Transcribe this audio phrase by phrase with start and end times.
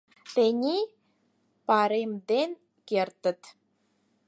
[0.33, 0.83] —Тений
[1.67, 2.51] паремден
[2.87, 3.41] кертыт.